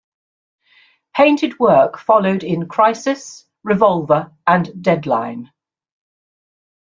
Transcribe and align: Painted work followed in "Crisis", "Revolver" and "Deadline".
Painted 1.15 1.59
work 1.59 1.99
followed 1.99 2.43
in 2.43 2.67
"Crisis", 2.67 3.45
"Revolver" 3.61 4.31
and 4.47 4.81
"Deadline". 4.83 5.51